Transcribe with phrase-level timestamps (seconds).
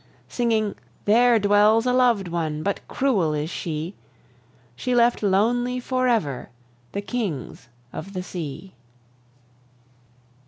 [0.27, 0.73] Singing:
[1.05, 3.93] "There dwells a lov'd one, But cruel is she!
[4.75, 6.49] She left lonely forever
[6.91, 8.73] The kings of the sea."